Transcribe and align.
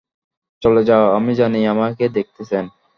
চলে 0.61 0.81
যাও 0.89 1.05
আমি 1.17 1.31
জানি 1.39 1.59
আমাকে 1.73 2.03
দেখতেছেন! 2.17 2.65